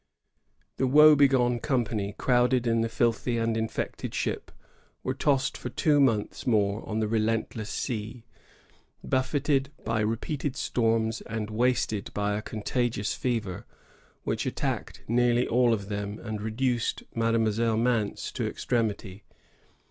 [0.77, 4.51] The woe begone company, crowded in the filthy and infected ship,
[5.03, 8.25] were tossed for two months more on the relentless sea,
[9.03, 13.67] buffeted by repeated storms and wasted by a contagious fever,
[14.23, 19.23] which attacked nearly all of them and reduced Mademoiselle Mance to extremity.